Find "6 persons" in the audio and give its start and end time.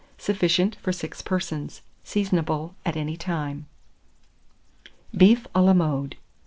0.91-1.83